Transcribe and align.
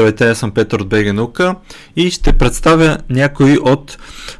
Здравейте, 0.00 0.30
аз 0.30 0.38
съм 0.38 0.50
Петър 0.50 0.80
от 0.80 0.88
БГ 0.88 1.14
Наука 1.14 1.54
и 1.96 2.10
ще 2.10 2.32
представя 2.32 2.98
някои 3.10 3.58
от 3.58 3.98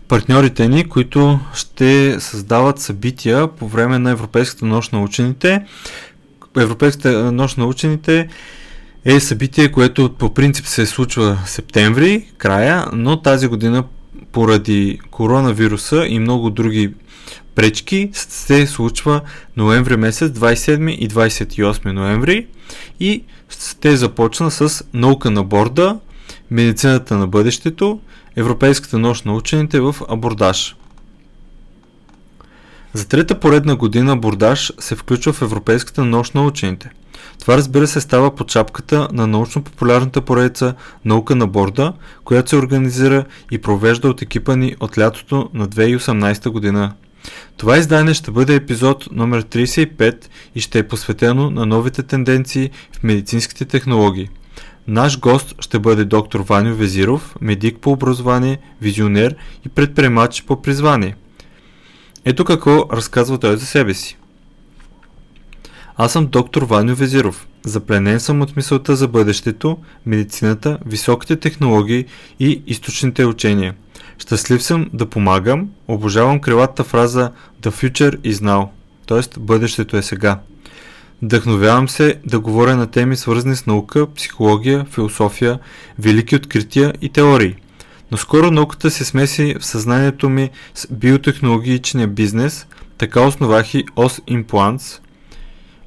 партньорите 0.08 0.68
ни, 0.68 0.88
които 0.88 1.40
ще 1.54 2.16
създават 2.20 2.78
събития 2.78 3.48
по 3.48 3.68
време 3.68 3.98
на 3.98 4.10
Европейската 4.10 4.64
нощ 4.64 4.92
на 4.92 5.02
учените. 5.02 5.64
Европейската 6.56 7.32
нощ 7.32 7.58
на 7.58 7.66
учените 7.66 8.28
е 9.04 9.20
събитие, 9.20 9.72
което 9.72 10.14
по 10.18 10.34
принцип 10.34 10.66
се 10.66 10.86
случва 10.86 11.38
септември, 11.46 12.26
края, 12.38 12.86
но 12.92 13.22
тази 13.22 13.46
година 13.46 13.84
поради 14.32 15.00
коронавируса 15.10 16.06
и 16.08 16.18
много 16.18 16.50
други 16.50 16.92
пречки 17.54 18.10
се 18.12 18.66
случва 18.66 19.20
ноември 19.56 19.96
месец, 19.96 20.32
27 20.32 20.90
и 20.90 21.08
28 21.08 21.92
ноември 21.92 22.46
и 23.00 23.24
те 23.80 23.96
започна 23.96 24.50
с 24.50 24.84
наука 24.94 25.30
на 25.30 25.42
борда, 25.42 25.98
медицината 26.50 27.16
на 27.16 27.26
бъдещето, 27.26 28.00
Европейската 28.36 28.98
нощ 28.98 29.24
на 29.26 29.34
учените 29.34 29.80
в 29.80 29.96
абордаж. 30.08 30.76
За 32.92 33.08
трета 33.08 33.40
поредна 33.40 33.76
година 33.76 34.12
абордаж 34.12 34.72
се 34.78 34.96
включва 34.96 35.32
в 35.32 35.42
Европейската 35.42 36.04
нощ 36.04 36.34
на 36.34 36.42
учените. 36.42 36.90
Това 37.40 37.56
разбира 37.56 37.86
се 37.86 38.00
става 38.00 38.34
под 38.34 38.50
шапката 38.50 39.08
на 39.12 39.26
научно-популярната 39.26 40.20
поредица 40.20 40.74
Наука 41.04 41.34
на 41.34 41.46
борда, 41.46 41.92
която 42.24 42.50
се 42.50 42.56
организира 42.56 43.24
и 43.50 43.58
провежда 43.58 44.08
от 44.08 44.22
екипа 44.22 44.56
ни 44.56 44.76
от 44.80 44.98
лятото 44.98 45.50
на 45.54 45.68
2018 45.68 46.48
година. 46.48 46.92
Това 47.56 47.78
издание 47.78 48.14
ще 48.14 48.30
бъде 48.30 48.54
епизод 48.54 49.08
номер 49.12 49.42
35 49.42 50.24
и 50.54 50.60
ще 50.60 50.78
е 50.78 50.88
посветено 50.88 51.50
на 51.50 51.66
новите 51.66 52.02
тенденции 52.02 52.70
в 52.92 53.02
медицинските 53.02 53.64
технологии. 53.64 54.28
Наш 54.88 55.20
гост 55.20 55.54
ще 55.60 55.78
бъде 55.78 56.04
доктор 56.04 56.40
Ваню 56.40 56.74
Везиров, 56.74 57.36
медик 57.40 57.78
по 57.78 57.90
образование, 57.90 58.58
визионер 58.80 59.36
и 59.66 59.68
предприемач 59.68 60.42
по 60.42 60.62
призвание. 60.62 61.16
Ето 62.24 62.44
какво 62.44 62.84
разказва 62.92 63.38
той 63.38 63.56
за 63.56 63.66
себе 63.66 63.94
си. 63.94 64.16
Аз 65.96 66.12
съм 66.12 66.26
доктор 66.26 66.62
Ваню 66.62 66.94
Везиров. 66.94 67.46
Запленен 67.62 68.20
съм 68.20 68.40
от 68.40 68.56
мисълта 68.56 68.96
за 68.96 69.08
бъдещето, 69.08 69.78
медицината, 70.06 70.78
високите 70.86 71.36
технологии 71.36 72.04
и 72.40 72.62
източните 72.66 73.24
учения– 73.24 73.74
Щастлив 74.20 74.62
съм 74.62 74.90
да 74.92 75.06
помагам, 75.06 75.68
обожавам 75.88 76.40
крилата 76.40 76.84
фраза 76.84 77.30
The 77.62 77.70
future 77.70 78.16
is 78.16 78.32
now, 78.32 78.68
т.е. 79.06 79.40
бъдещето 79.40 79.96
е 79.96 80.02
сега. 80.02 80.40
Вдъхновявам 81.22 81.88
се 81.88 82.14
да 82.26 82.40
говоря 82.40 82.76
на 82.76 82.86
теми 82.86 83.16
свързани 83.16 83.56
с 83.56 83.66
наука, 83.66 84.06
психология, 84.14 84.86
философия, 84.90 85.58
велики 85.98 86.36
открития 86.36 86.94
и 87.00 87.08
теории. 87.08 87.56
Но 88.10 88.16
скоро 88.16 88.50
науката 88.50 88.90
се 88.90 89.04
смеси 89.04 89.54
в 89.60 89.64
съзнанието 89.64 90.28
ми 90.28 90.50
с 90.74 90.86
биотехнологичния 90.90 92.08
бизнес, 92.08 92.66
така 92.98 93.20
основах 93.20 93.74
и 93.74 93.84
OS 93.84 94.44
Implants. 94.44 95.00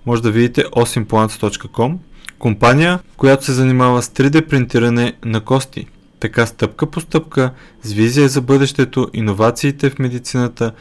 Може 0.06 0.22
да 0.22 0.32
видите 0.32 0.64
osimplants.com, 0.64 1.98
компания, 2.40 3.00
която 3.18 3.46
се 3.46 3.54
занимава 3.54 4.02
с 4.02 4.10
3D 4.10 4.48
принтиране 4.48 5.14
на 5.26 5.42
кости– 5.42 5.88
така 6.24 6.46
стъпка 6.46 6.86
по 6.86 7.02
стъпка, 7.02 7.52
с 7.84 7.94
визия 7.94 8.30
за 8.30 8.42
бъдещето, 8.42 9.10
иновациите 9.14 9.90
в 9.90 10.00
медицината, 10.00 10.72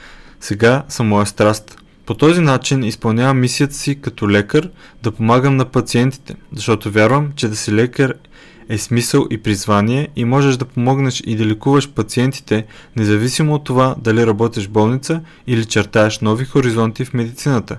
сега 0.41 0.83
са 0.89 1.03
моя 1.03 1.27
страст. 1.27 1.79
По 2.07 2.15
този 2.15 2.41
начин 2.41 2.85
изпълнявам 2.85 3.41
мисията 3.41 3.75
си 3.75 4.01
като 4.01 4.31
лекар 4.31 4.71
да 5.03 5.13
помагам 5.13 5.57
на 5.57 5.65
пациентите, 5.65 6.35
защото 6.53 6.91
вярвам, 6.91 7.33
че 7.37 7.49
да 7.49 7.57
си 7.57 7.73
лекар 7.73 8.15
е 8.69 8.79
смисъл 8.79 9.27
и 9.31 9.39
призвание 9.39 10.09
и 10.17 10.25
можеш 10.25 10.57
да 10.57 10.65
помогнеш 10.65 11.23
и 11.27 11.37
да 11.37 11.47
лекуваш 11.47 11.91
пациентите, 11.91 12.67
независимо 12.97 13.55
от 13.55 13.65
това 13.65 13.95
дали 13.99 14.27
работиш 14.27 14.67
в 14.67 14.71
болница 14.71 15.21
или 15.47 15.65
чертаеш 15.65 16.21
нови 16.21 16.45
хоризонти 16.45 17.05
в 17.05 17.15
медицината. 17.15 17.79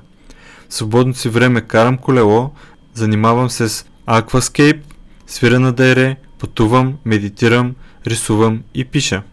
В 0.69 0.73
свободно 0.73 1.13
си 1.13 1.29
време 1.29 1.61
карам 1.61 1.97
колело, 1.97 2.51
занимавам 2.93 3.49
се 3.49 3.69
с 3.69 3.85
акваскейп, 4.05 4.83
свира 5.27 5.59
на 5.59 5.73
дайре, 5.73 6.17
Пътувам, 6.43 6.97
медитирам, 7.05 7.75
рисувам 8.07 8.63
и 8.73 8.85
пиша. 8.85 9.23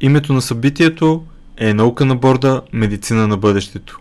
Името 0.00 0.32
на 0.32 0.42
събитието 0.42 1.24
е 1.56 1.74
Наука 1.74 2.04
на 2.04 2.16
борда, 2.16 2.62
медицина 2.72 3.28
на 3.28 3.36
бъдещето. 3.36 4.00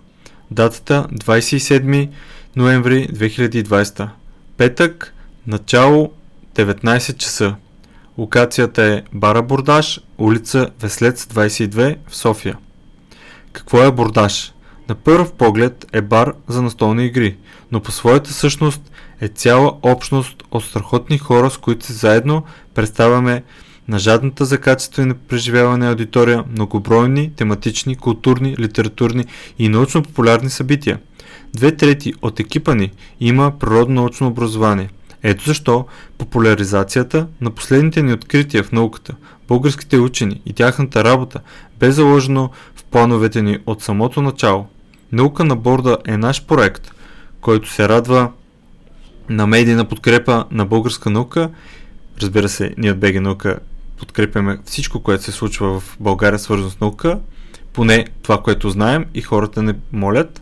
Датата 0.51 1.07
27 1.13 2.09
ноември 2.55 3.07
2020. 3.07 4.09
Петък, 4.57 5.13
начало 5.47 6.11
19 6.55 7.17
часа. 7.17 7.55
Локацията 8.17 8.83
е 8.83 9.03
Бара 9.13 9.41
Бордаж, 9.41 9.99
улица 10.17 10.69
Веслец 10.81 11.25
22 11.25 11.95
в 12.07 12.15
София. 12.15 12.57
Какво 13.51 13.83
е 13.83 13.91
бордаж? 13.91 14.53
На 14.89 14.95
първ 14.95 15.31
поглед 15.37 15.85
е 15.93 16.01
бар 16.01 16.33
за 16.47 16.61
настолни 16.61 17.05
игри, 17.05 17.37
но 17.71 17.79
по 17.79 17.91
своята 17.91 18.33
същност 18.33 18.91
е 19.21 19.27
цяла 19.27 19.73
общност 19.81 20.43
от 20.51 20.63
страхотни 20.63 21.17
хора, 21.17 21.49
с 21.49 21.57
които 21.57 21.93
заедно 21.93 22.43
представяме 22.73 23.43
на 23.87 23.99
жадната 23.99 24.45
за 24.45 24.57
качество 24.57 25.01
и 25.01 25.05
на 25.05 25.13
преживяване 25.13 25.89
аудитория 25.89 26.43
многобройни, 26.51 27.31
тематични, 27.35 27.95
културни, 27.95 28.55
литературни 28.59 29.25
и 29.59 29.69
научно-популярни 29.69 30.49
събития. 30.49 30.99
Две 31.53 31.75
трети 31.75 32.13
от 32.21 32.39
екипа 32.39 32.75
ни 32.75 32.91
има 33.19 33.51
природно-научно 33.59 34.27
образование. 34.27 34.89
Ето 35.23 35.45
защо 35.45 35.85
популяризацията 36.17 37.27
на 37.41 37.51
последните 37.51 38.01
ни 38.01 38.13
открития 38.13 38.63
в 38.63 38.71
науката, 38.71 39.15
българските 39.47 39.97
учени 39.97 40.41
и 40.45 40.53
тяхната 40.53 41.03
работа 41.03 41.39
бе 41.79 41.91
заложено 41.91 42.49
в 42.75 42.83
плановете 42.83 43.41
ни 43.41 43.57
от 43.65 43.81
самото 43.81 44.21
начало. 44.21 44.67
Наука 45.11 45.43
на 45.43 45.55
борда 45.55 45.97
е 46.05 46.17
наш 46.17 46.45
проект, 46.45 46.91
който 47.41 47.71
се 47.71 47.89
радва 47.89 48.31
на 49.29 49.47
медийна 49.47 49.85
подкрепа 49.85 50.45
на 50.51 50.65
българска 50.65 51.09
наука. 51.09 51.49
Разбира 52.21 52.49
се, 52.49 52.73
ние 52.77 52.91
от 52.91 52.99
БГ 52.99 53.21
наука 53.21 53.59
подкрепяме 53.97 54.59
всичко, 54.65 54.99
което 54.99 55.23
се 55.23 55.31
случва 55.31 55.79
в 55.79 55.97
България 55.99 56.39
свързано 56.39 56.69
с 56.69 56.79
наука, 56.79 57.19
поне 57.73 58.05
това, 58.21 58.41
което 58.41 58.69
знаем 58.69 59.05
и 59.13 59.21
хората 59.21 59.63
не 59.63 59.75
молят. 59.91 60.41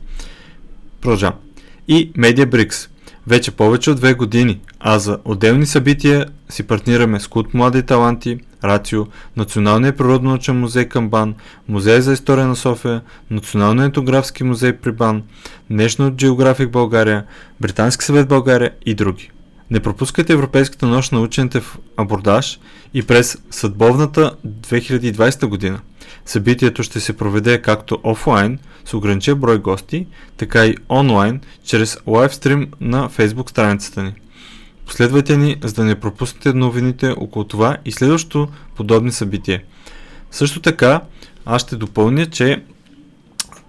Продължавам. 1.02 1.40
И 1.88 2.14
MediaBricks. 2.14 2.90
Вече 3.28 3.52
повече 3.52 3.92
от 3.92 3.98
две 3.98 4.14
години, 4.14 4.60
а 4.80 5.00
за 5.00 5.20
отделни 5.26 5.66
събития 5.66 6.26
си 6.50 6.64
партнираме 6.64 7.20
с 7.20 7.28
Култ 7.28 7.54
Млади 7.54 7.84
таланти, 7.84 8.40
Рацио, 8.68 9.06
Националния 9.38 9.94
природно-научен 9.94 10.60
музей 10.60 10.86
към 10.86 11.10
БАН, 11.10 11.36
Музей 11.68 12.02
за 12.02 12.14
история 12.14 12.48
на 12.48 12.56
София, 12.56 13.02
Националния 13.30 13.86
етнографски 13.86 14.44
музей 14.44 14.74
при 14.74 14.92
БАН, 14.92 15.24
National 15.72 16.12
Geographic 16.12 16.68
България, 16.68 17.24
Британски 17.62 18.06
съвет 18.06 18.28
България 18.28 18.72
и 18.86 18.94
други. 18.94 19.32
Не 19.72 19.80
пропускайте 19.80 20.34
Европейската 20.34 20.88
нощ 20.88 21.12
на 21.12 21.22
учените 21.22 21.60
в 21.60 21.78
абордаж 21.98 22.60
и 22.94 23.04
през 23.04 23.38
съдбовната 23.52 24.32
2020 24.48 25.46
година. 25.46 25.80
Събитието 26.26 26.84
ще 26.84 27.00
се 27.00 27.18
проведе 27.18 27.62
както 27.62 28.00
офлайн 28.04 28.60
с 28.86 28.94
ограничен 28.94 29.36
брой 29.36 29.58
гости, 29.58 30.08
така 30.38 30.66
и 30.66 30.76
онлайн 30.90 31.42
чрез 31.64 31.98
лайвстрим 32.08 32.72
на 32.82 33.10
Facebook 33.10 33.50
страницата 33.50 34.04
ни. 34.04 34.14
Последвайте 34.86 35.38
ни, 35.38 35.58
за 35.64 35.74
да 35.74 35.84
не 35.84 36.00
пропуснете 36.00 36.54
новините 36.54 37.10
около 37.18 37.46
това 37.46 37.78
и 37.86 37.92
следващото 37.92 38.48
подобни 38.76 39.12
събитие. 39.12 39.64
Също 40.32 40.62
така, 40.62 41.02
аз 41.46 41.62
ще 41.62 41.76
допълня, 41.76 42.26
че 42.26 42.64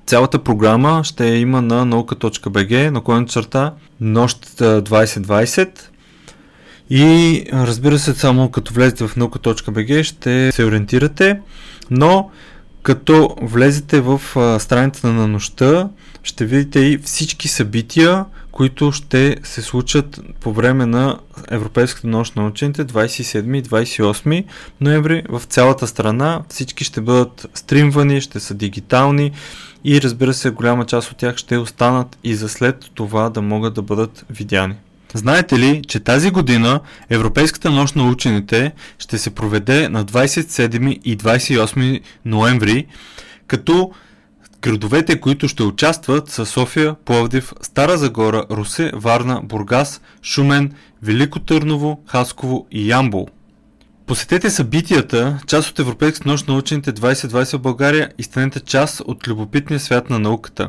цялата 0.06 0.38
програма 0.38 1.04
ще 1.04 1.26
има 1.26 1.62
на 1.62 1.84
наука.bg, 1.84 2.90
на 2.90 3.00
коен 3.00 3.26
черта 3.26 3.74
нощ 4.00 4.46
2020 4.58 5.80
и 6.90 7.44
разбира 7.52 7.98
се, 7.98 8.14
само 8.14 8.50
като 8.50 8.74
влезете 8.74 9.08
в 9.08 9.16
наука.bg 9.16 10.02
ще 10.02 10.52
се 10.52 10.64
ориентирате, 10.64 11.40
но 11.90 12.30
като 12.82 13.36
влезете 13.42 14.00
в 14.00 14.20
страницата 14.60 15.12
на 15.12 15.28
нощта, 15.28 15.88
ще 16.26 16.44
видите 16.44 16.80
и 16.80 16.98
всички 16.98 17.48
събития, 17.48 18.24
които 18.52 18.92
ще 18.92 19.36
се 19.42 19.62
случат 19.62 20.20
по 20.40 20.52
време 20.52 20.86
на 20.86 21.18
Европейската 21.50 22.06
нощ 22.06 22.36
на 22.36 22.46
учените 22.46 22.84
27 22.84 23.58
и 23.58 23.62
28 23.62 24.44
ноември 24.80 25.22
в 25.28 25.42
цялата 25.44 25.86
страна. 25.86 26.42
Всички 26.48 26.84
ще 26.84 27.00
бъдат 27.00 27.46
стримвани, 27.54 28.20
ще 28.20 28.40
са 28.40 28.54
дигитални 28.54 29.32
и 29.84 30.00
разбира 30.02 30.34
се, 30.34 30.50
голяма 30.50 30.86
част 30.86 31.10
от 31.10 31.16
тях 31.16 31.36
ще 31.36 31.56
останат 31.56 32.18
и 32.24 32.34
за 32.34 32.48
след 32.48 32.90
това 32.94 33.30
да 33.30 33.42
могат 33.42 33.74
да 33.74 33.82
бъдат 33.82 34.24
видяни. 34.30 34.74
Знаете 35.14 35.58
ли, 35.58 35.82
че 35.88 36.00
тази 36.00 36.30
година 36.30 36.80
Европейската 37.10 37.70
нощ 37.70 37.96
на 37.96 38.08
учените 38.08 38.72
ще 38.98 39.18
се 39.18 39.30
проведе 39.30 39.88
на 39.88 40.04
27 40.04 41.00
и 41.04 41.18
28 41.18 42.00
ноември, 42.24 42.86
като 43.46 43.90
Градовете, 44.62 45.20
които 45.20 45.48
ще 45.48 45.62
участват 45.62 46.30
са 46.30 46.46
София, 46.46 46.94
Пловдив, 47.04 47.52
Стара 47.62 47.98
Загора, 47.98 48.44
Русе, 48.50 48.92
Варна, 48.94 49.40
Бургас, 49.44 50.00
Шумен, 50.22 50.72
Велико 51.02 51.40
Търново, 51.40 52.00
Хасково 52.06 52.66
и 52.70 52.90
Ямбол. 52.90 53.26
Посетете 54.06 54.50
събитията, 54.50 55.38
част 55.46 55.70
от 55.70 55.78
Европейската 55.78 56.28
нощ 56.28 56.48
на 56.48 56.54
учените 56.54 56.92
2020 56.92 57.56
в 57.56 57.60
България 57.60 58.10
и 58.18 58.22
станете 58.22 58.60
част 58.60 59.00
от 59.00 59.28
любопитния 59.28 59.80
свят 59.80 60.10
на 60.10 60.18
науката. 60.18 60.68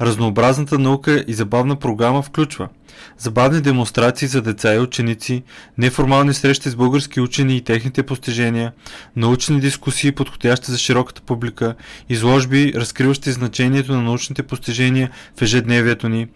Разнообразната 0.00 0.78
наука 0.78 1.24
и 1.28 1.34
забавна 1.34 1.76
програма 1.76 2.22
включва– 2.22 2.68
забавни 3.18 3.60
демонстрации 3.60 4.28
за 4.28 4.42
деца 4.42 4.74
и 4.74 4.78
ученици, 4.78 5.42
неформални 5.78 6.34
срещи 6.34 6.70
с 6.70 6.76
български 6.76 7.20
учени 7.20 7.56
и 7.56 7.60
техните 7.60 8.02
постижения, 8.02 8.72
научни 9.16 9.60
дискусии, 9.60 10.12
подходящи 10.12 10.70
за 10.70 10.78
широката 10.78 11.22
публика, 11.22 11.74
изложби, 12.08 12.72
разкриващи 12.76 13.32
значението 13.32 13.92
на 13.92 14.02
научните 14.02 14.42
постижения 14.42 15.10
в 15.38 15.42
ежедневието 15.42 16.08
ни, 16.08 16.26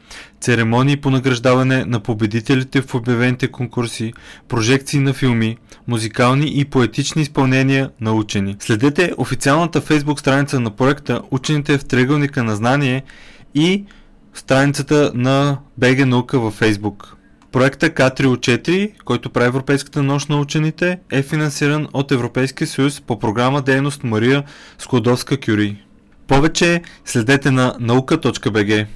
церемонии 0.41 0.97
по 0.97 1.11
награждаване 1.11 1.85
на 1.85 2.01
победителите 2.01 2.83
в 2.83 2.95
обявените 2.95 3.49
конкурси, 3.49 4.13
прожекции 4.49 5.01
на 5.01 5.13
филми, 5.13 5.57
музикални 5.89 6.61
и 6.61 6.65
поетични 6.65 7.23
изпълнения 7.23 7.91
на 8.01 8.13
учени. 8.13 8.57
Следете 8.61 9.13
официалната 9.19 9.81
фейсбук 9.81 10.21
страница 10.21 10.61
на 10.61 10.71
проекта 10.71 11.23
Учените 11.31 11.79
в 11.79 11.85
триъгълника 11.85 12.45
на 12.45 12.57
знание 12.57 13.03
и 13.55 13.85
страницата 14.35 15.13
на 15.15 15.59
БГ 15.79 16.07
наука 16.07 16.41
във 16.41 16.55
Фейсбук. 16.55 17.17
Проекта 17.53 17.91
Катрио 17.91 18.37
4, 18.37 18.93
който 19.05 19.31
прави 19.31 19.47
Европейската 19.47 20.03
нощ 20.03 20.29
на 20.29 20.41
учените, 20.41 20.99
е 21.13 21.23
финансиран 21.23 21.89
от 21.93 22.13
Европейския 22.13 22.67
съюз 22.67 23.01
по 23.01 23.19
програма 23.19 23.63
Дейност 23.63 24.05
Мария 24.05 24.45
Складовска 24.79 25.41
Кюри. 25.41 25.85
Повече 26.27 26.83
следете 27.05 27.51
на 27.51 27.77
наука.бг. 27.81 28.87